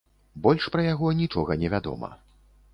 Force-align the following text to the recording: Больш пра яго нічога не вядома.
Больш 0.45 0.65
пра 0.77 0.85
яго 0.93 1.13
нічога 1.21 1.59
не 1.65 1.73
вядома. 1.77 2.13